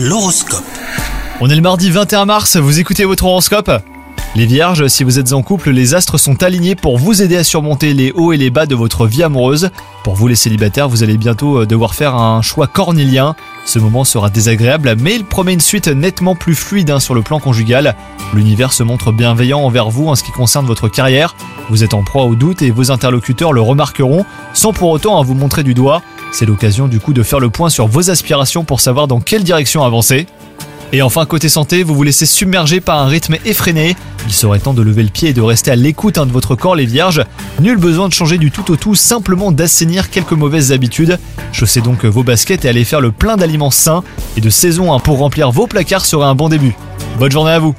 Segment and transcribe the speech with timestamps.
[0.00, 0.62] L'horoscope.
[1.40, 3.68] On est le mardi 21 mars, vous écoutez votre horoscope?
[4.36, 7.42] Les vierges, si vous êtes en couple, les astres sont alignés pour vous aider à
[7.42, 9.70] surmonter les hauts et les bas de votre vie amoureuse.
[10.04, 13.34] Pour vous les célibataires, vous allez bientôt euh, devoir faire un choix cornélien.
[13.64, 17.22] Ce moment sera désagréable, mais il promet une suite nettement plus fluide hein, sur le
[17.22, 17.96] plan conjugal.
[18.34, 21.34] L'univers se montre bienveillant envers vous en ce qui concerne votre carrière.
[21.70, 24.24] Vous êtes en proie au doute et vos interlocuteurs le remarqueront,
[24.54, 26.02] sans pour autant vous montrer du doigt.
[26.32, 29.44] C'est l'occasion du coup de faire le point sur vos aspirations pour savoir dans quelle
[29.44, 30.26] direction avancer.
[30.92, 33.94] Et enfin, côté santé, vous vous laissez submerger par un rythme effréné.
[34.26, 36.54] Il serait temps de lever le pied et de rester à l'écoute hein, de votre
[36.54, 37.22] corps, les vierges.
[37.60, 41.18] Nul besoin de changer du tout au tout, simplement d'assainir quelques mauvaises habitudes.
[41.52, 44.02] Chaussez donc vos baskets et allez faire le plein d'aliments sains
[44.38, 46.74] et de saison hein, pour remplir vos placards serait un bon début.
[47.18, 47.74] Bonne journée à vous